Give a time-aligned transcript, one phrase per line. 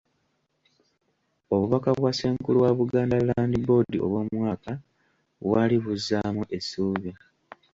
[1.53, 4.71] Obubaka bwa Ssenkulu wa Buganda Land Board obwomwaka
[5.45, 7.11] bwali buzzaamu essuubi.